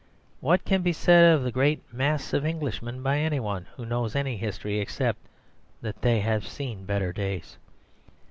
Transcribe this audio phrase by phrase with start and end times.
[0.39, 4.35] What can be said of the great mass of Englishmen, by anyone who knows any
[4.35, 5.19] history, except
[5.83, 7.59] that they have seen better days?